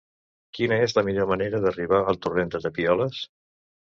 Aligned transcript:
Quina 0.59 0.79
és 0.85 0.95
la 0.97 1.01
millor 1.09 1.27
manera 1.33 1.59
d'arribar 1.65 2.01
al 2.13 2.19
torrent 2.27 2.53
de 2.55 2.61
Tapioles? 2.65 3.21